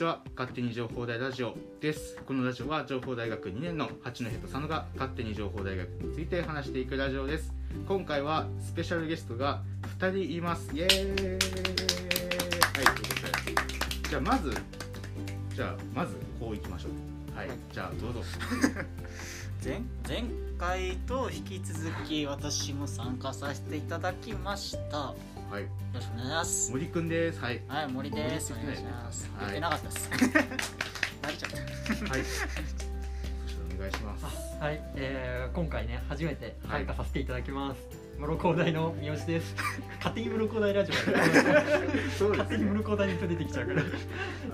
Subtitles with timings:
[0.00, 0.22] ちは。
[0.34, 2.16] 勝手に情報大ラジオです。
[2.26, 7.52] このラジオは情報大学2年の八戸と佐野が勝手に情報大学について話していくラジオです。
[7.86, 9.62] 今回はスペシャルゲストが
[9.98, 10.74] 2人います。
[10.74, 10.96] イエーイ。
[10.96, 14.08] はいということで。
[14.08, 14.56] じゃあまず
[15.54, 17.36] じゃあまずこういきましょう。
[17.36, 18.22] はいじゃあどうぞ。
[19.62, 20.24] 前前
[20.56, 21.78] 回と引き続
[22.08, 24.96] き私も参加させていただきました。
[24.96, 25.14] よ
[25.50, 25.64] はい。
[25.92, 26.70] ろしくお願いします。
[26.70, 27.40] 森くんです。
[27.40, 27.60] はい。
[27.66, 28.52] はい森です。
[28.52, 29.28] お願いします。
[29.36, 29.50] はい。
[29.50, 30.10] 言ってなかったです。
[30.14, 32.10] 慣れちゃった。
[32.12, 32.22] はい。
[33.76, 34.24] お願いします。
[34.60, 37.80] はい、えー、今回ね初めてはい参加させていただきます。
[38.20, 39.56] 室高大の三好です。
[39.96, 41.10] 勝手に室高大ラジオ。
[41.10, 41.20] だ
[42.16, 43.82] そう勝手に室高大に人出てきちゃうから。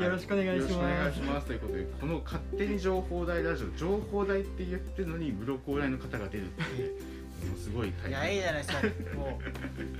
[0.07, 1.21] よろしくお願いしよろしくお願ますいし。
[1.21, 1.47] ます。
[1.47, 7.16] ということでこの勝手に情報大ラジオ情報大って言ってるのに室高大の方が出るっていう
[7.47, 8.83] ものすごい大いやいいじゃないですか。
[9.17, 9.39] も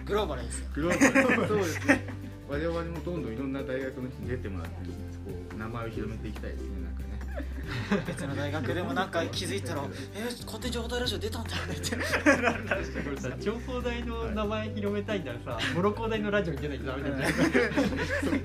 [0.03, 0.67] うグローバルですよ。
[0.75, 1.87] グローバルそうです。
[1.89, 2.07] ね
[2.49, 4.77] 我々もどんどんいろんな大学の人に出てもらって
[5.25, 8.03] こう名前を広めていきたいですねなんかね。
[8.07, 9.83] 別の大学でもなんか気づいたら
[10.15, 11.91] 「えー、勝手に情報大ラジオ出たんだよね」って。
[11.91, 17.43] これさ情報大の名前広めたいんだらさ、室高大のラジオに出ないとダメなんじゃない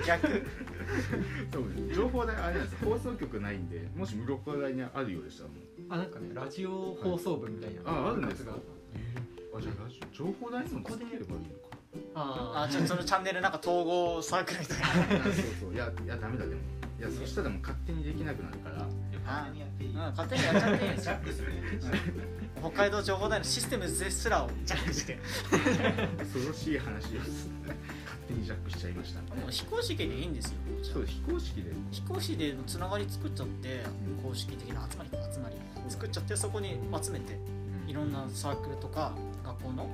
[0.08, 0.28] 逆。
[1.54, 1.96] そうです。
[1.96, 2.84] 情報大あれなんです。
[2.84, 5.60] 放送局ないんでもし室高大にあるようでしたらもう。
[5.90, 7.82] あ、なんかねラジオ放送部みたいな。
[7.86, 8.52] ああるんですか？
[8.54, 8.81] 部活が
[9.54, 11.78] あじゃあラジオ情報大にもつければいいのか
[12.16, 14.86] ああちょっとそのチャンネルなんか統合サークルみたいな。
[14.86, 15.74] あそうそう。
[15.74, 16.62] いやいやダメだでも。
[17.00, 18.88] いやそしたらもう勝手にできなくなるから。
[19.26, 21.16] あうん勝手にやっちゃっていいですよ。
[22.60, 25.20] 北海道情報大のシステムですらをジャックして。
[26.18, 27.20] 恐ろしい話を。
[27.20, 27.38] 勝
[28.28, 30.58] 手にジャックしちゃいましたもう非公式でいいんですよ。
[30.84, 31.72] そう非公式で。
[31.92, 33.84] 非公式でのつながり作っちゃって
[34.18, 35.56] うん公式的な集まり集まり。
[35.90, 37.38] 作っちゃってそこに集めて
[37.92, 39.12] いろんなサークルとか
[39.44, 39.86] 学校の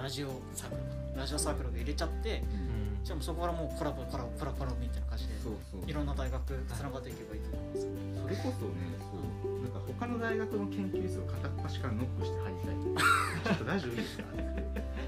[0.00, 3.02] ラジオサークルラジオサークルを入れちゃってーうん。
[3.02, 5.90] じゃあもうそこからもうコラボコラボコラボコラボみたいな感じでそうそう。
[5.90, 7.90] いろんな大学つながっていけばいいと思います。
[8.22, 12.78] それこそねそうなんか他の大学の研究室を片っ端からノックして入りたい。
[12.78, 14.30] ちょっとラジオいいですか？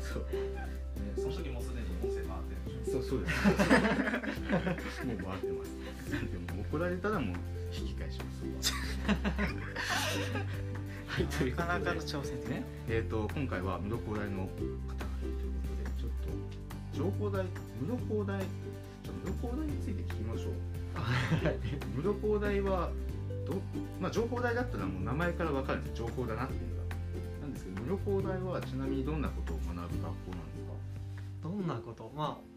[0.02, 0.50] そう、ね、
[1.14, 2.98] その時もうすでに音声回ってるでしょ。
[2.98, 3.38] そうそうです。
[5.06, 5.78] もう回ってます。
[6.10, 6.26] で
[6.58, 7.36] も怒られたらもう
[7.72, 8.26] 引き返しま
[8.60, 8.74] す
[11.12, 11.26] はい。
[11.26, 11.74] ということで。
[11.74, 12.64] なかなかの挑戦ね。
[12.88, 16.32] えー、と今回は室高大の方がいるということでちょっと
[16.96, 17.52] 情報大室
[18.08, 18.48] 高大室
[19.42, 20.52] 高大について聞きましょう。
[20.96, 21.58] はい。
[22.00, 22.90] 室高大は
[23.44, 23.60] ど、
[24.00, 25.96] まあ、情報大だったらもう名前から分かるんです。
[25.98, 26.96] 情報だなっていうのが。
[27.42, 30.72] なんですけど室高大はちなみにどんなことを学ぶ学校なんですか？
[31.42, 32.10] どんなこと？
[32.16, 32.51] まあ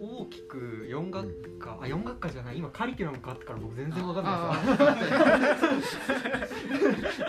[0.00, 4.86] 大きく4学科あ4学科じゃない今カリキュラム変わってから僕全然わかんな
[5.76, 5.96] いです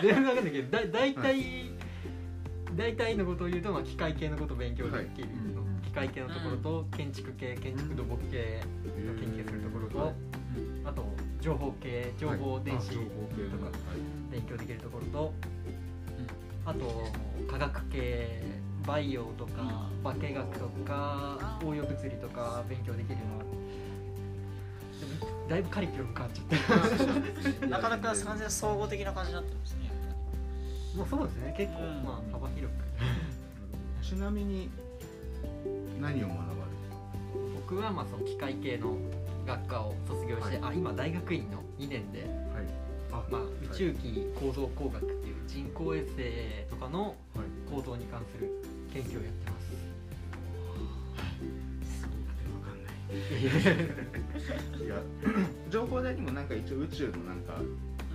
[0.00, 1.70] 全然わかんないけどだ大体、
[2.74, 5.12] 大体のことを言うと、まあ、機械系のことを勉強できる、はい。
[5.84, 10.14] 機械系のところと建築系建築土木系を研究するところと、はい。
[10.86, 11.04] あと
[11.40, 14.32] 情報系情報電子とかはい。
[14.32, 15.34] 勉強できるところと、
[16.64, 17.06] あと
[17.50, 18.42] 科学系
[18.86, 23.44] バイオとか化学とか応用物理とか勉強できるのは。
[25.00, 29.90] でもだいぶカリキュラム変わっちゃって なかなか完全に総合的な感じになってますね。
[30.96, 31.54] もうそうですね。
[31.56, 32.02] 結構、うん。
[32.04, 32.84] まあ幅広く。
[34.02, 34.68] ちなみに
[36.00, 37.52] 何を学ばれる？
[37.54, 38.96] 僕はまあその機械系の
[39.46, 42.28] 学科を卒業して、あ今大学院の2年で、はい。
[43.12, 47.14] あまあ、宇宙機構造工学っていう人工衛星とかのはい。
[47.70, 48.50] 構造に関する
[48.92, 49.62] 研究をやってます。
[52.02, 54.84] そうかわかんない。
[54.84, 54.96] いや
[55.70, 57.56] 情報大にもなんか一応宇宙のなんか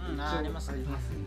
[0.10, 0.74] うんあありますね。
[0.76, 1.26] ありますよね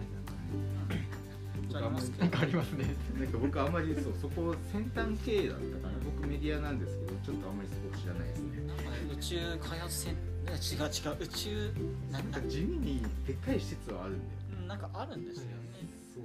[1.72, 2.84] ありますけどなんかありますね。
[3.18, 8.66] なんか僕あんまりそうそこ先端系だったから僕メディアなんですけどちょっとあんまりそこ知らないですね。
[8.66, 8.82] なんか
[9.12, 9.36] 宇宙
[9.68, 10.14] 開発船
[10.50, 11.72] 違う違う宇宙
[12.10, 14.30] ななんかな地味にでっかい施設はあるんだよ。
[14.60, 15.50] うんなんかあるんですよね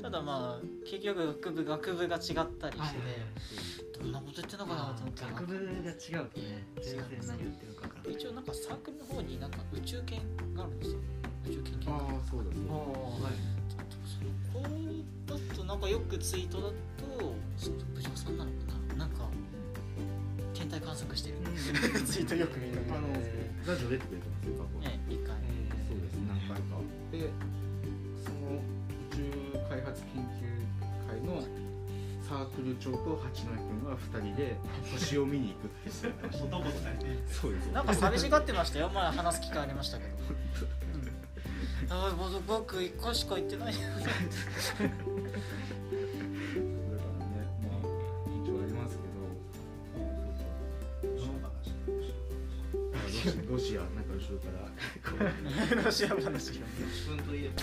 [0.02, 3.00] ただまあ結局学部学部が違ったりして
[4.00, 5.24] どんなこと言ってんのかなと思って。
[5.24, 6.68] 学部が違うとね。
[6.82, 10.22] 全然何言ってるか分からない一応なんかサークルの方になんか宇宙研
[10.54, 11.00] があるんですよ。
[11.48, 12.00] 宇宙研究ああ
[12.30, 13.34] そうだそうだはい。
[14.54, 14.60] こ
[15.28, 16.74] れだとなんかよくツイートだと
[17.58, 18.58] ちょっと部長さんなのか
[18.96, 18.96] な。
[18.96, 19.30] なんか
[20.54, 21.38] 天体観測してる。
[22.06, 23.08] ツイートよく見るあの
[23.66, 24.56] ラジオ出てくれてますよ
[30.14, 30.44] 研究
[31.10, 31.42] 会の
[32.28, 34.58] サークル長と八戸君は2人で
[34.92, 36.50] 星を見に行くって言ってました
[37.40, 37.62] そうで。
[37.62, 38.80] すなんか寂しがってました。
[38.80, 40.10] よ前話す機会ありましたけど。
[40.10, 41.92] うん。
[41.92, 43.74] ああ僕僕一回しか行ってない。
[43.76, 44.10] よだか
[44.80, 44.96] らね
[47.62, 47.86] まあ
[48.44, 49.04] 一応ありますけ
[51.08, 51.16] ど。
[51.16, 51.70] どの話
[52.96, 54.66] あロシアなんか後ろから。
[55.06, 56.54] こ ロシア話。
[56.54, 56.60] 自
[57.08, 57.62] 分といえば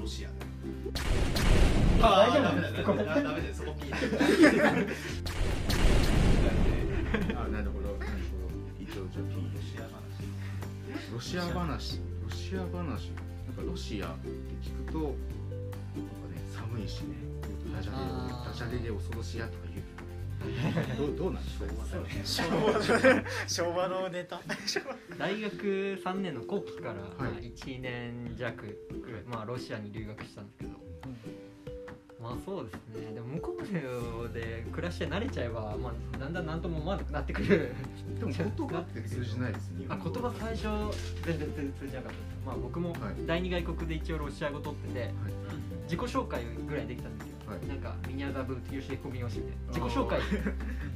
[0.00, 0.30] ロシア
[2.02, 4.18] あ大丈夫なんですかダメだダメだそこピーう
[7.36, 9.96] あなるほどなるほど一応じゃあ
[11.12, 14.28] ロシア話ロシア話ロシア話なんかロシアって
[14.62, 17.16] 聞くとなんかね寒いしね
[17.74, 19.96] ダジャレあーダジャレで恐ろしやとか言う
[20.98, 21.66] どどうどうなんですか
[22.24, 22.82] 昭和の
[23.46, 24.40] 昭和のネタ
[25.18, 28.78] 大学3年の後期から、まあ1年弱、
[29.26, 30.65] まあ、ロシアに留学したんですけど
[32.26, 32.74] まあそうです
[33.06, 33.14] ね。
[33.14, 37.72] でも向こうで暮らして慣れちゃえば、まあ、だんだん何とも思わなくなってくる。
[38.18, 40.62] でも言葉って通じないですねあ言葉最初
[41.24, 42.10] 全然通じなかった。
[42.10, 42.98] ですまあ僕もはい。
[43.26, 45.14] 第二外国で一応ロシア語取ってて
[45.84, 47.66] 自己紹介ぐらいできたんですよ、はい。
[47.68, 49.86] なんかミニャザブーティヨシエコミヨシみたいな。
[49.86, 50.20] 自己紹介。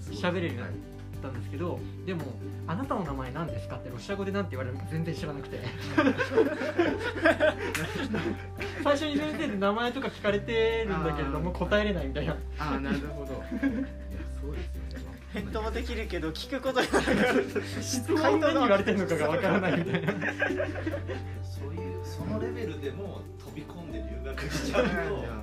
[0.11, 0.71] 喋れるようになっ
[1.21, 2.23] たんですけどでも
[2.67, 5.61] 「あなたの名前何ですか?」ってロシア語で何て言われるのか全然知らなくて。
[8.83, 12.37] 最初に先生で名前とか聞かれてるんだけれども答えれないみたいな。
[12.59, 13.33] あーなるほど。
[13.33, 13.43] いや
[14.41, 15.21] そうですよね。
[15.33, 17.01] 返答はできるけど聞くことにな
[17.81, 20.13] 質問何言われてるのかがわからないみたいな。
[20.13, 20.17] そ
[21.69, 24.91] ういうそのレベルでも飛び込んで留学しちゃうと、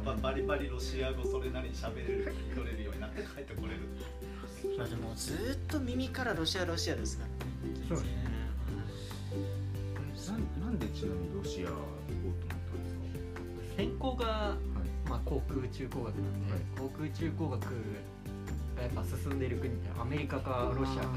[0.04, 3.80] まあ、バリバリロシア語それなりに喋れる聞き取れるようになって帰ってこれる
[4.78, 7.36] まあでもずーっと耳からロシアロシアですからね。
[7.90, 8.28] そうですね。
[10.28, 12.58] なんなんでちなみにロシア行こうと思ったん
[13.58, 14.58] です専攻が、かはい。
[15.10, 16.62] まあ、航空宇宙工学なんで、はい。
[16.78, 21.10] 航空宇宙工学がやっぱ進んでいる国ってアメリカかロシアか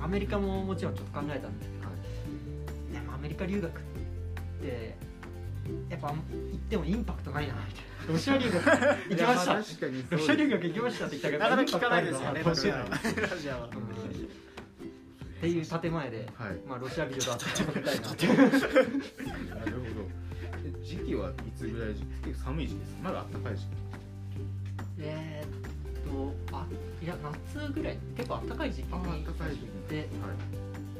[0.00, 3.82] アメリカももちろんちょっと考えたんですけど、でもアメリカ留学っ
[4.62, 4.96] て
[5.88, 8.12] やっぱ行ってもインパクトないなみたいな。
[8.12, 12.84] ロシア留学行きましたロシア留学行きましたって言ったなかなか聞かないですよねロシアは
[13.66, 13.68] っ
[15.42, 16.56] ていう建前で、はい。
[16.68, 18.08] まあ、ロシア美女だと食べたいな。
[18.08, 20.06] なるほど。
[20.64, 21.88] え時期はいつぐらい
[22.24, 22.96] 結構寒い時期です。
[23.02, 23.68] まだ暖かい時期。
[25.00, 26.64] えーっとあ
[27.02, 27.16] いや
[27.56, 27.98] 夏ぐらい。
[28.16, 29.62] 結構暖かい時期に暖かい時期。
[29.64, 30.06] にではい。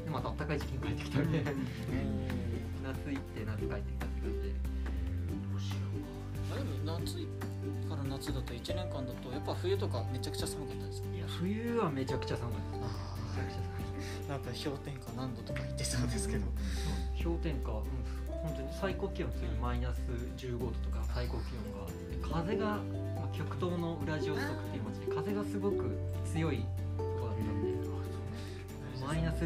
[0.03, 1.31] でまた暖かい時期に帰ってきたん。
[1.31, 1.39] で
[2.83, 4.12] 夏行って夏帰ってきた
[8.19, 12.89] 夏だと1年間だとやっぱ冬とかめちゃくちゃ寒かったですいや冬はめちゃくちゃ寒かったです
[13.37, 13.83] めちゃくちゃ寒い
[14.29, 16.45] なんか氷点下何度とか言ってそうですけど。
[17.23, 17.83] 氷点下、うん、
[18.27, 19.99] 本当に最高気温普通にマイナス
[20.37, 22.39] 15度とか最高気温が。
[22.41, 22.79] 風が、ま
[23.31, 26.57] あ、極東のウラジオストクっていう街で風がすごく強い
[26.97, 27.73] とこだったんで。
[29.05, 29.43] マイナス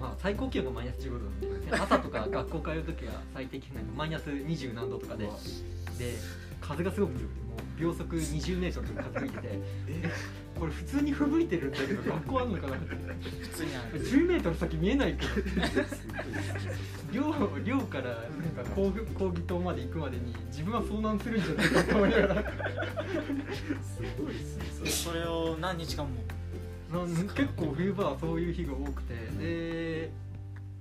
[0.00, 1.76] まあ、最高気温がマイナス15度なんで。
[1.76, 5.26] 朝とか学校通う時は最低気温がマイナス20何度とかで。
[5.98, 6.14] で
[6.60, 7.45] 風がすごく強くて
[7.78, 9.48] 秒速20メートルの風吹いてて
[9.88, 10.10] え？
[10.58, 12.94] これ普通に吹雪いてるんだけど学校あんのかなって。
[13.42, 15.32] 普通にある10メートル先見えないけど
[17.12, 17.34] 寮
[17.64, 18.04] 寮から。
[18.04, 22.42] なんか講義講義棟まで行くまでに自分は遭難するんじゃないかと思いながら。
[22.42, 26.10] すごいですねそれそれを何日間も
[27.34, 30.10] 結構冬場はそういう日が多くてで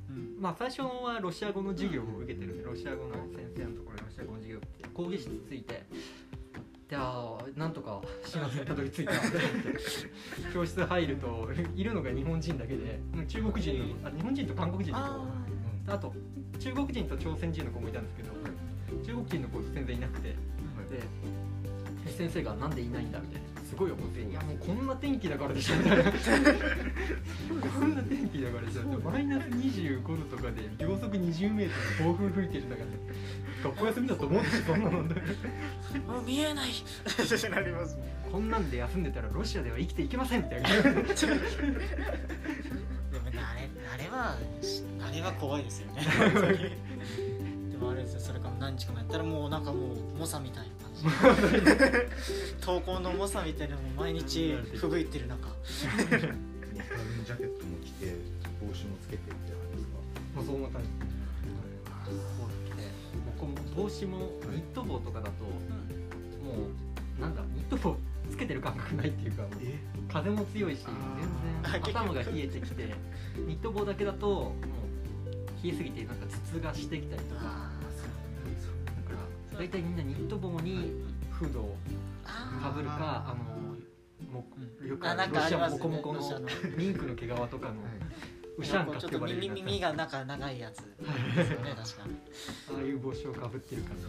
[0.09, 4.61] うんまあ最初はロシア語の授業を受けてるんでロシア語の先生のところでロシア語の授業
[4.93, 5.83] 講義室着いて
[6.89, 9.13] であーなんとか幸せにたどり着いた。
[10.53, 15.05] 教室入るといるのが日本人だけで中国人のあ日本人と韓国人の子
[15.91, 16.13] ああと
[16.59, 18.31] 中国人と朝鮮人の子もいたんですけど
[19.03, 20.35] 中国人の子全然いなくてで
[22.11, 26.17] 先生が「なんでいないんだ」みたいなすごい怒って「いやもうこんな天気だからでしょ」みたいなこ
[27.85, 32.85] んな天気だからでしょマイナス25度とかで秒速20メートル暴風吹いてる中で。
[33.65, 35.09] 学校休みだと思うでしょそんなのも
[36.19, 36.69] う見えない。
[37.49, 37.97] なります。
[38.31, 41.03] こんなんで休んでたらロシアでは生きていけませんみたいなでもあ
[43.55, 44.37] れあれは
[45.01, 46.01] あれは怖いですよね。
[47.71, 50.74] でもあれですよそれから何日かもやったらもうなんかもう猛者みたいな
[52.61, 55.47] 投稿の猛者みたいなのも毎日吹雪いてる中。
[55.47, 55.55] ダウ
[56.07, 58.15] ンジャケットも着て
[58.61, 59.97] 帽子もつけてみたいな感じですか？
[60.35, 60.87] まあそんな感じ。
[62.05, 62.11] こ
[62.47, 62.83] う来て
[63.39, 64.17] 僕も帽子も
[64.51, 65.49] ニット帽とかだとも
[67.17, 67.97] うなんだニット帽
[68.29, 69.79] つけてる感覚ないっていうかもうえ？
[70.11, 72.93] 風も強いし全然頭が冷えてきて
[73.47, 74.55] ニット帽だけだとも
[75.27, 77.69] う冷えすぎてなんか頭痛がしてきたりとか
[79.57, 80.91] 大体みんなニット帽に
[81.31, 81.75] フードを
[82.61, 83.43] かぶるかあの
[84.31, 84.45] も
[84.85, 86.21] よくあなんかあロシアモコモコの
[86.77, 87.75] ミンクの毛皮とかの
[88.57, 90.75] ウシャンカってちょっと耳呼ばれるやつ耳がなんか長いやつ。
[91.35, 92.07] ですよね確か。
[92.07, 92.15] に
[92.73, 94.03] ああいう帽子をかぶってる感じ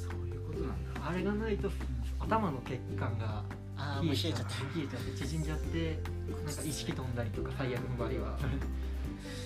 [0.00, 1.08] そういうことなんだ。
[1.08, 1.70] あれがないと
[2.18, 3.44] 頭の血管が
[3.76, 4.42] ああもう冷えちゃって
[4.78, 5.98] 冷えちゃって縮んじゃって
[6.44, 8.38] なんか意識飛んだりとか最悪の場合は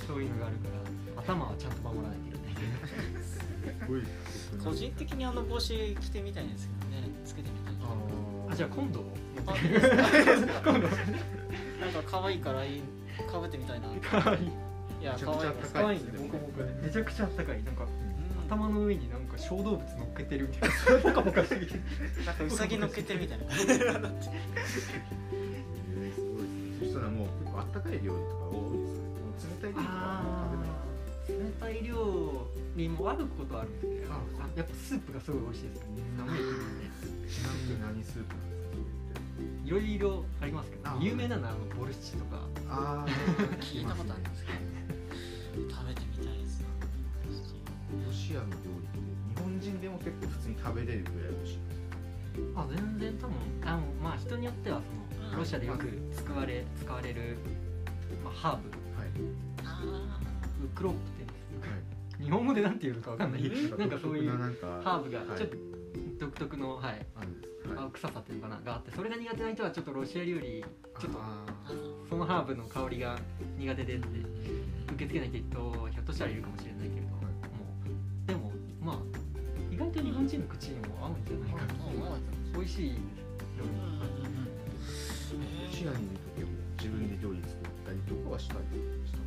[0.06, 0.68] そういうのがあるか
[1.16, 3.05] ら頭はちゃんと守らないといけない
[4.62, 5.68] 個人的にあの帽子
[6.00, 6.96] 着てみたいんですけどね。
[7.24, 7.86] つけてみたいあ
[8.52, 9.04] あじゃあ今度。
[9.40, 9.44] な
[11.88, 12.82] んか可愛いからいい
[13.30, 13.88] かぶってみたいな。
[14.20, 14.42] かわい。
[14.42, 14.46] い
[15.00, 16.12] いやめちゃくちゃ可愛いです。
[16.14, 16.30] 高い
[16.82, 17.62] めちゃくちゃあったかい。
[17.64, 17.90] なんかうん。
[18.46, 20.74] 頭の上になんか小動物乗っけてるみたいな。
[21.02, 21.78] ポカポカしてきて
[22.24, 23.84] なんかウサギ乗っけてるみたいなそした
[27.00, 29.02] らもう結構あったかい料理とか多いですよ
[29.50, 30.62] ね冷たい料理とか食べ
[31.34, 31.44] ない。
[31.44, 34.16] 冷たい料理もあることはあるんですけどあ
[34.56, 35.80] やっぱスープがすごい美味しいです
[36.18, 36.38] 寒い。
[36.38, 36.88] 国で
[37.28, 42.36] ちなみに何スープなんですいろいろありますけどあ有名なのはあのボルシチとか。
[42.36, 43.10] かああ
[43.60, 44.58] 聞いたことあるんですけど。
[45.70, 46.62] 食べてみたいです。
[48.06, 48.98] ロシアの料理って
[49.36, 51.58] 日本人でも結構普通に食べれるぐらい美味しい
[52.54, 55.38] あ全然多分あのまあ人によってはそのうん。
[55.38, 57.36] ロシアでよく使われ使われる、
[58.24, 58.68] まあ、ハーブ。
[59.00, 59.08] はい。
[59.64, 60.20] あ
[60.64, 60.98] ウクロップ
[62.20, 63.42] 日本語でなんていうのかわかんない。
[63.42, 65.38] なんかそういうハーブがはい。
[65.38, 65.56] ちょっと
[66.18, 66.84] 独特の、はい。
[66.84, 67.02] はい。
[67.76, 70.64] 青臭さっていうのかながあってそれが苦手な人はちょっとロシア料理
[71.00, 71.18] ちょっと
[72.08, 73.18] そのハーブの香りが
[73.58, 77.24] 苦手でって受け付けないって人ひょっとしたらいるかもしれないけれど、はい。
[77.24, 77.32] も
[77.82, 78.98] うでもまあ
[79.74, 81.74] 意外と日本人の口にも合うんじゃないかな
[82.54, 82.90] 美味しい
[83.58, 83.70] 料理。
[85.36, 88.60] ロシアにいる時はもう自分で料理作ったりとかはしたり
[89.04, 89.18] した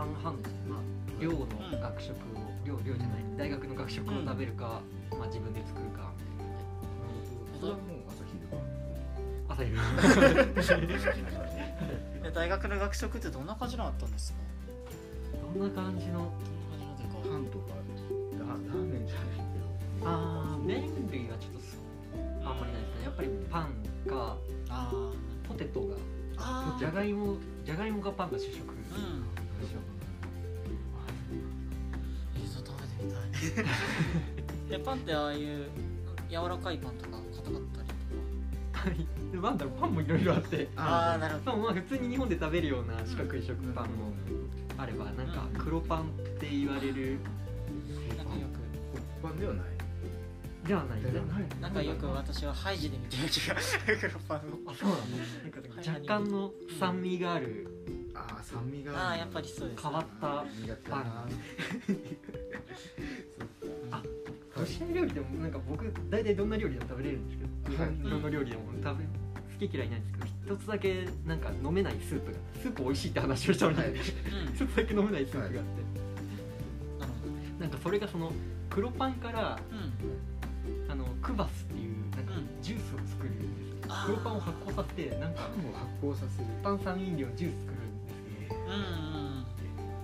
[0.00, 0.80] 半々ですねまあ
[1.20, 1.46] 寮の
[1.80, 2.16] 学食を
[2.64, 4.80] 寮寮じゃない大学の学食を食べるか、
[5.10, 6.10] まあ自分で作るか。
[7.60, 8.60] それはもう朝昼晩。
[9.48, 10.88] 朝昼
[12.24, 14.38] え大学の学食ってどんな感じのあったんですか？
[15.54, 16.12] どんな感じの？
[16.22, 16.32] どん
[16.82, 17.74] な感じのというかパンとか
[18.38, 19.26] ララーメンじゃない。
[19.98, 21.78] けどああ麺類はちょっとす
[22.44, 23.04] あんまりないですね。
[23.04, 23.74] やっぱりパン
[24.08, 24.36] か
[24.70, 24.92] あ
[25.48, 25.96] ポテトが
[26.38, 28.58] あじゃがいもじゃがいもがパンが主食。
[28.60, 29.24] うん
[32.36, 33.66] えそう食べてみたい
[34.70, 35.68] えパンってああいう
[36.30, 38.88] 柔らかいパンとか硬かったりとか。
[38.88, 39.06] はい。
[39.32, 40.68] でなんだろうパンもいろいろあって。
[40.76, 44.12] ああなるほでもまあ普通に日本で食べるような四角い食パンも
[44.78, 46.04] あればなんか黒パンっ
[46.38, 47.18] て言われる
[48.16, 48.46] どなんかよ
[49.22, 49.38] パン。
[49.38, 49.64] ではない。
[50.66, 53.56] ではないないくなんかよく私はハイジで見てる気が
[53.98, 57.79] 黒パンをあそうなんだなんか若干の酸味がある
[58.28, 60.90] ああ酸味がああやっぱりそうです変わった苦手
[63.90, 64.02] あ
[64.58, 67.88] ロシア料理でもなんか僕大体どんな料理でも食べれるんですけど日はい。
[68.02, 70.18] 本どの料理でも食べ好き嫌いないんですけ
[70.50, 73.88] ど一つだけなんか飲めないスープがスープ美味しいって話をしたのに、はい。
[73.90, 73.96] うん。
[73.96, 75.62] 一つだけ飲めないスープがあって、なる
[77.60, 78.32] なんかそれがその
[78.68, 80.90] 黒パンからうん。
[80.90, 82.62] あのクバスっていうなんかうん。
[82.62, 83.44] ジュースを作るんで
[83.82, 83.88] す。
[83.88, 84.06] あー。
[84.06, 86.48] 黒パンを発酵させてなんかパンを発酵させる。
[86.62, 87.79] 炭酸飲料ジュース作る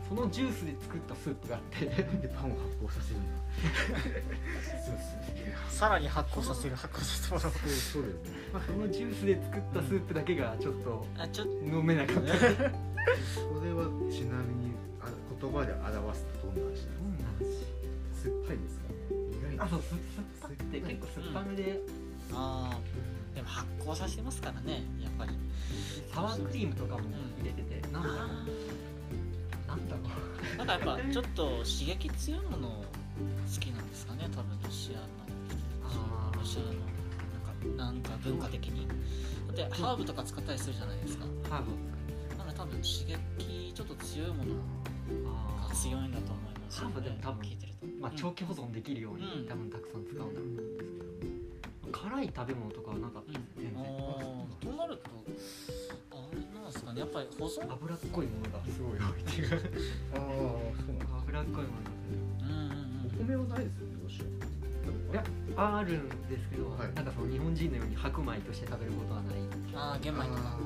[0.08, 3.20] そのジュースで作ったスープがあってでパンを発酵させる。
[5.68, 7.68] さらに発酵させる発酵させる。
[7.68, 8.20] そうそうだよね
[8.66, 11.52] そのジュースで作ったスープだけがちょっとあちょっと。
[11.64, 12.22] 飲めなかった。
[12.22, 12.38] そ
[13.64, 15.08] れはちなみにあ
[15.40, 17.66] 言葉で表すとどんな味なんですか
[18.22, 18.82] 酸っぱいですか？
[19.10, 20.00] 意外にあそう酸っ
[20.40, 21.80] ぱくて結構酸っぱめで、
[22.32, 22.78] ああ
[23.36, 25.32] でも発酵させてますからねやっぱり。
[26.12, 27.00] サワークリームとかも
[27.38, 28.24] 入れてて、なんだろあ
[29.66, 30.06] うなんだろう。
[30.54, 32.84] ーなんかやっぱちょっと刺激強いもの好
[33.60, 36.32] きなんですかね多分ロシアの。
[36.32, 38.88] ロシアのなんかなんか文化的に。
[38.88, 41.26] だってハーブとか使ったりするじゃないですか。
[41.50, 41.72] ハーブ。
[42.38, 44.54] なので多分刺激ちょっと強いもの
[45.68, 47.86] が強いんだと思いますハーブでも多分聞いてると。
[48.00, 49.46] まあ、長期保存できるように、うん。
[49.46, 50.95] 多分たくさん使うんだろうと思うんですけど
[51.96, 53.82] 辛い食べ物とかはなかったです全然
[54.60, 55.10] となると
[56.12, 57.00] あれなんですかね。
[57.00, 59.20] やっぱり保存脂っこいものがすごい多い。
[59.20, 59.48] っていう
[60.14, 61.88] ああそうなん脂っこいもの
[62.42, 64.24] うんうんお米はないですよねロシア
[65.12, 65.24] いや
[65.56, 66.92] があるんですけど、はい。
[66.94, 69.36] なんかその日本人のように白米として食べることはない。
[69.36, 70.58] うんああ玄米とか。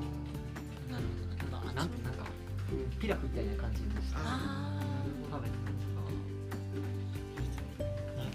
[0.90, 1.04] なる
[1.50, 1.74] ほどね。
[1.74, 2.26] なんてなんか
[2.72, 4.82] うんピラフみたいな感じにしてあ
[5.30, 5.70] 食べてた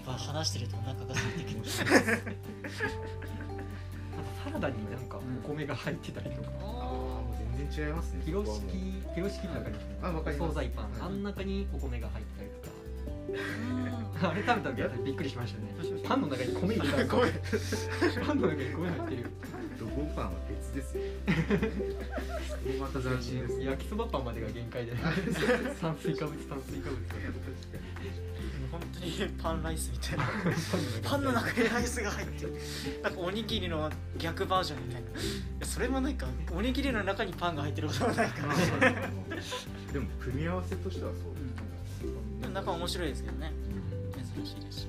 [0.06, 1.90] ぱ話してるとお腹が空いてきますあと
[4.44, 6.66] サラダになんかお米が入ってたりとか、ああ
[7.22, 8.70] もう全然違いますねピロシそこはもう。
[8.70, 10.54] キピロシキってわかりますあわかります。
[10.54, 12.76] 惣菜パン、はいあん中にお米が入ってたりとか。
[14.30, 15.74] あ れ食べた時はびっくりしましたね。
[16.04, 18.24] パンの中に米入れたんですよ。
[18.24, 19.30] パンの中に米入って る
[19.88, 21.02] ドボンパンは別ですよ。
[22.80, 24.92] また斬新です焼きそばパンまでが限界で。
[25.80, 26.96] 炭水化物炭水化物。
[28.70, 30.24] 本当にパンライスみたいな。
[31.08, 32.52] パンの中にライスが入ってる。
[33.02, 35.10] なんかおにぎりの逆バージョンみたいな。
[35.10, 35.12] い
[35.60, 38.54] やそれもなんかおにぎりの中にパンが入ってることはないから。
[39.92, 43.52] でも組み合わせとしてはそうでもなんか面白いですけどね。
[44.34, 44.80] 珍しいです。
[44.80, 44.86] し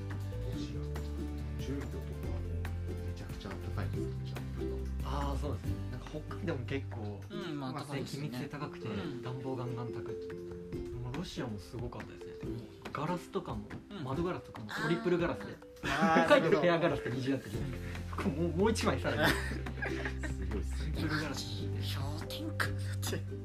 [5.40, 9.22] そうですねなんか北海道も結構うんまあま密性高くてうん。
[9.22, 10.10] 暖房ガンガンたく
[11.02, 12.58] もうロシアもすごかったですね。
[12.92, 14.04] ガラスとかもうん。
[14.04, 15.56] 窓ガラスとかもトリプルガラスで。
[15.84, 19.32] あ北海道ペアガラスで虹だったけどもうもう一枚さらに。
[20.26, 20.92] すごいっすね。
[20.94, 21.46] トリプルガラス。
[21.58, 23.38] 氷点下だって。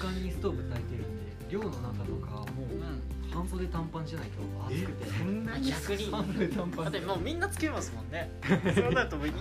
[0.00, 5.10] ガンガンにストーブ焚いてるんで寮の中とかもうう半袖短パンじゃないと暑くて。
[5.18, 5.70] そんなに？
[5.70, 6.10] 逆に。
[6.10, 6.84] 半袖短パン。
[6.84, 8.30] だってもうみんなつけますもんね。
[8.74, 9.32] そうなるともうい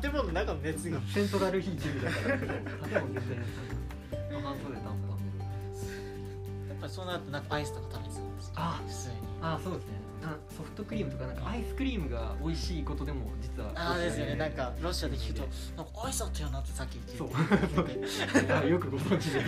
[0.00, 1.00] 建物の中の熱が。
[1.12, 2.38] セントラルヒーティングだから。
[2.38, 3.28] 建物全
[4.30, 4.94] 然半袖短パン
[6.68, 9.14] やっぱりそうなるとなんかアイスとか食べてたんですよあ普通に。
[9.42, 9.92] ああそうですね。
[10.22, 14.36] なソフトクリームとかなんかアイスクリームが美味しいことでも実はああですよね。
[14.36, 17.28] なんかロシアで聞くとなんかアイスあったよなってさっき聞そう。
[17.28, 18.52] いて。
[18.52, 19.40] あよくご存知で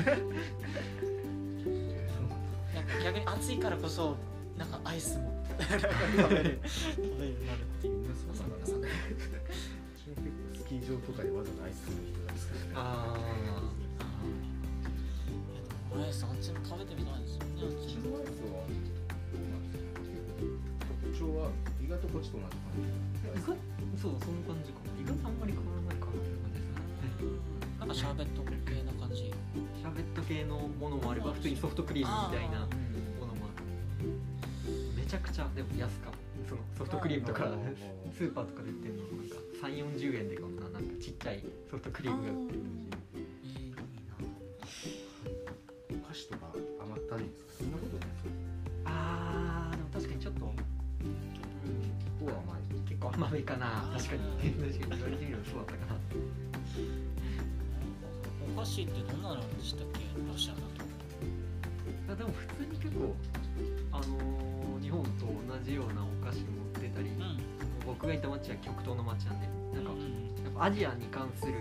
[3.04, 4.16] 逆に暑いからこそ
[4.56, 5.34] なんかアイスも。
[5.58, 7.60] 食べる食べるようになる。
[7.62, 8.72] っていうそうなんだス
[10.68, 13.16] キー場とかでわざわざアイス食べる人ですけどねあ
[15.96, 17.62] アイスあっちの食べてみたいですよね。
[17.62, 18.68] あっちのアイスは
[21.00, 21.48] 特徴は
[21.80, 22.68] 意外とこっちと同じ感
[23.32, 23.56] あ意外
[23.96, 24.92] そうそんな感じかも。
[25.00, 26.76] 意外とあんまり変わらないかなって感じです
[27.24, 27.55] ね
[27.86, 28.50] なんかシャーベット系
[28.82, 29.16] な感じ？
[29.22, 32.66] シャーベット系のものもあれば普通にソフトクリームみたいなあ
[33.20, 33.64] ものもある。
[34.96, 36.10] めちゃくちゃでも安か
[36.48, 37.48] そのソフトクリームとか
[38.16, 42.60] スーパーとかで売ってるのなんか3 4 0円でこんななんかちっちゃいソフトクリームが売ってる。
[43.14, 43.62] えー。
[43.62, 43.78] いいな。
[46.02, 46.52] お菓子とか
[46.82, 48.30] 余ったりですかそんなことないですか
[48.86, 50.54] あーでも確かにちょっとこ
[52.20, 52.60] こは甘い。
[52.88, 53.92] 結構甘めかな。
[53.96, 54.22] 確かに。
[54.58, 54.90] 確かに。
[54.90, 57.05] 言われてみればそうだったかな
[58.56, 60.00] お菓子ってどんなのでしたっけ？
[60.16, 62.12] ロシアだと。
[62.12, 63.14] あでも普通に結構
[63.92, 67.38] あのー日本と同じようなお菓子も売ってたり、うん。
[67.84, 70.00] 僕がいた町は極東の町なんでなんかうん
[70.44, 71.52] やっぱアジアに関する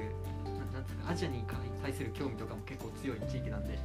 [0.45, 1.43] ななんつうかアジアに
[1.81, 3.77] 対する興味とかも結構強い地域なんで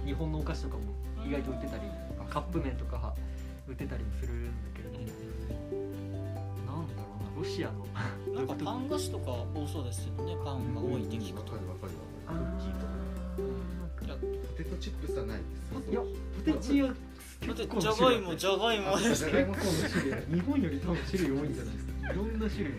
[0.00, 0.06] うん。
[0.06, 0.82] 日本のお菓子とかも
[1.26, 1.82] 意外と売ってたり
[2.28, 3.14] カップ麺とか
[3.68, 5.04] 売ってたりもするんだけれども
[6.66, 7.86] なんだろうなロシアの。
[8.34, 11.41] なんかパン菓子とか多そうですよねパンが多いって聞く
[14.82, 15.88] チップスはないです。
[15.88, 16.96] ーいやポテチはだっ
[17.56, 20.34] て結構じゃがいもじゃがいもですじゃがいも結構な種類。
[20.34, 22.12] 日本より多分種類多いんじゃないですか。
[22.12, 22.78] いろんな種類の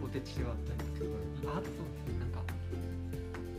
[0.00, 2.40] ポテチがあったりあとそうですねなんか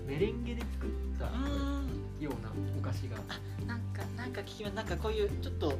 [0.07, 3.17] メレンゲで作ったうようなお菓子が。
[3.17, 5.77] んなんかなんか聞きまなんかこういうちょっと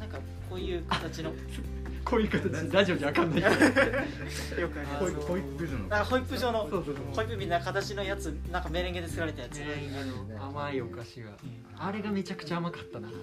[0.00, 1.32] なんかこういう形の
[2.06, 2.72] こういう形。
[2.72, 3.42] ラジオじゃわかんない。
[3.42, 3.48] け
[4.54, 5.86] どよくあホイップ状の。
[5.96, 6.60] あホイップ状の。
[6.70, 7.04] そうそうそう。
[7.12, 8.26] ホイップみたいな形のやつ。
[8.52, 11.30] なんかメレンゲで作られたやつ、メレンゲの甘いお菓子が。
[11.78, 13.18] あれがめちゃくちゃ甘かったなって。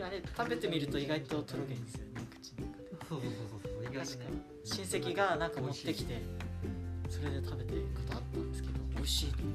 [0.00, 2.86] ああれ食べてみると意外ととろけるんですよね口の中で。
[3.08, 4.26] そうそうそうそう意外とね
[4.64, 6.20] 親戚がなんか持ってきて
[7.08, 9.32] それで食べてることあったんですけど美味しい。
[9.32, 9.54] と思っ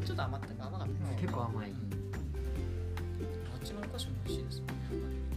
[0.00, 0.46] てちょっと甘った。
[0.48, 1.72] か甘かったです結構甘い。
[1.72, 5.31] あっちのお菓子も美味しいですもんね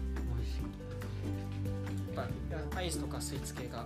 [2.15, 2.29] ぱやっ
[2.71, 3.85] ぱアイスとかスイーツ系が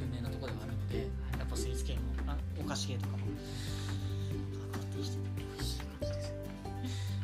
[0.00, 0.98] 有名なところではあるので
[1.38, 3.26] やっぱスイーツ系もあお菓子系とかも
[4.72, 5.18] 関わってきて
[5.56, 6.32] 美味しい感じです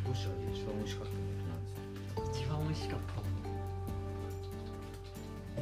[0.06, 1.12] ロシアで一番美味しかった。
[1.12, 1.80] のって何です
[2.12, 3.26] か一番美味しかったもの。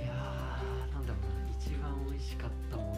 [0.03, 1.25] いやーなんだろうな。
[1.55, 2.89] 一番美味しかったもの。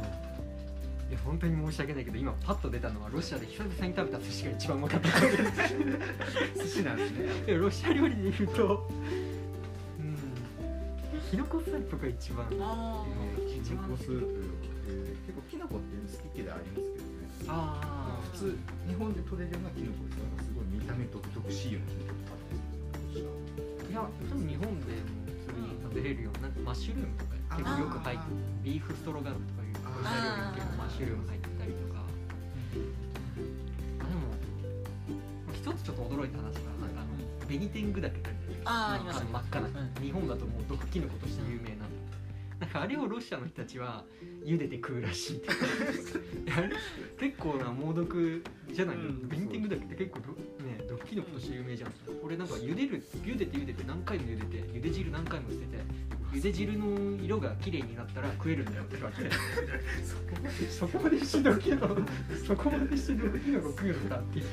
[1.11, 5.09] いや本当に申し訳ないけど今パッと出たのはロシアで久々に食べた寿司が一番うまかった。
[6.57, 7.11] 寿司なんです
[7.47, 7.55] ね。
[7.55, 9.22] ロシア料理で言うとうん
[11.33, 13.07] キノコスープが一番あ
[13.65, 14.45] キノコスープ、
[14.85, 17.49] えー結構キノコって好き嫌いありますけどね。
[17.49, 23.33] あ普通日本で取れるようなキノコっていうのはすごい見た目独特しいようなキノコってあるんですよ。
[23.89, 28.29] いや多分日本でも普通に食べれるようななんかマッシュルームとか結構よく入って
[28.61, 32.05] ビーフストロガノフとかいう料理に結構マッシュルーム入ってたりとか。
[34.05, 34.29] あでも
[35.57, 37.17] 一つちょっと驚いた話がなんかあの
[37.49, 38.32] ベニテングダケって
[38.65, 39.25] ああります。
[39.25, 40.03] の真っ赤な、うん。
[40.03, 41.87] 日本だともう毒キノコとして有名な
[42.61, 44.05] なんかあれをロシアの人たちは
[44.45, 45.37] 茹でて食うらしい。
[45.43, 45.51] って
[47.19, 48.97] 結構な猛毒じゃない？
[48.97, 49.29] の、うん。
[49.29, 50.33] ベニテングダケって結構ど
[50.65, 51.93] ね毒キノコとして有名じゃん。
[52.23, 55.79] 俺なんか茹でる茹でて茹でて何回も茹でて茹で汁何回も捨てて
[56.33, 59.31] 茹で汁の色が綺麗になったら食えるんだよって言われて
[60.73, 61.99] そこまでしどきの
[62.47, 64.47] そこまでしどきのコ食うのかっていう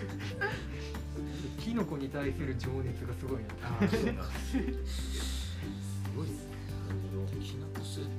[1.70, 3.50] キノノコに対する情熱がすごいな。
[3.88, 4.08] す
[6.16, 6.50] ごいっすね。
[7.44, 8.10] きのこスープ。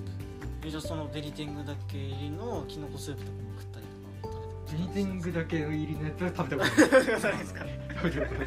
[0.69, 3.87] えじゃあそのベリテングだけ入りのきのこスープとかも食ったり
[4.23, 4.35] とか
[4.73, 7.39] ベニテングだけの入りのやつは食べたことない。
[7.39, 7.65] ですか
[7.97, 8.47] 食べたことな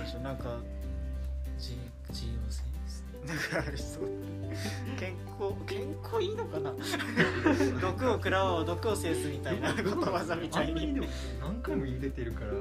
[0.00, 0.58] んでしょうなんか
[1.56, 1.72] 自
[2.10, 2.64] 自由性
[3.26, 4.10] なんかありそう
[5.00, 6.26] 健康健康い。
[6.26, 6.36] い。
[6.36, 6.70] のかな
[7.80, 10.72] 毒を食らおう毒を制すみたいなことわざみたいに。
[10.72, 11.06] あんまりでも
[11.40, 12.52] 何回も茹でてるから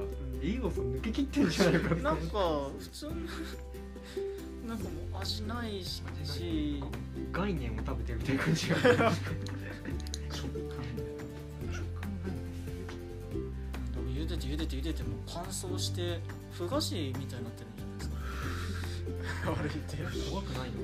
[0.42, 2.14] 栄養素抜けきってんじゃないかな。
[2.14, 3.16] んか普通の
[4.68, 6.02] なんかもう味ないし。
[7.32, 8.76] 概念を食べてるみたいな感じが。
[8.78, 8.94] 食感。
[14.14, 16.20] 茹でて茹でて茹でてもう乾燥して
[16.52, 18.10] ふ菓子みたいになってるんじゃないです
[19.42, 19.52] か。
[19.52, 19.98] 悪いって。
[20.30, 20.84] 怖くないのか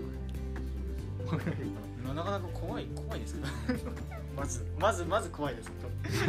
[1.23, 1.88] な怖くないのかな
[2.29, 3.47] かなか怖い怖いですけど。
[4.35, 5.71] まずまずまず怖いです。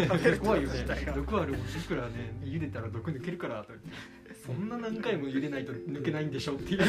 [0.08, 1.12] な 怖いよね。
[1.14, 3.72] 毒あるもんいくらね茹でたら毒抜けるからと
[4.44, 6.84] そんな何回も茹でないと抜けないんでしょっていう。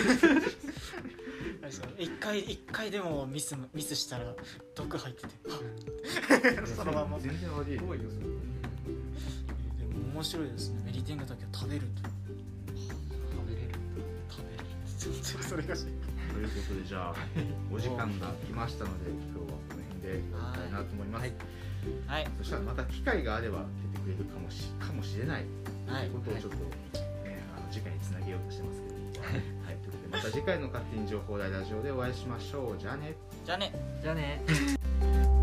[1.99, 4.35] 一回一回でもミスミスしたら
[4.75, 5.29] 毒入ってて。
[6.63, 7.17] あ そのまま。
[7.17, 8.33] で全然悪い怖いよそれも
[10.13, 10.81] 面白いですね。
[10.85, 12.09] メリテングだけを食べると。
[12.09, 13.69] 食べれる。
[14.29, 14.63] 食べる。
[14.97, 15.75] 全然それが
[16.41, 17.15] いうことでじゃあ
[17.71, 21.33] お時間が来ましたので今日はこの辺で終わりたいなと思います、はい。
[22.07, 22.27] はい。
[22.37, 25.45] そしたらまた機会があれば出てくれるかもしかもしれない。
[25.87, 26.09] はい。
[26.09, 32.79] ということをちょっと、ねあの次回につなげようとしてますけど、はい、ということでまた次回の勝手に情報大ラジオでお会いしましょう。
[32.79, 33.15] じゃあね。
[33.45, 33.73] じゃあね。
[34.01, 35.40] じゃあね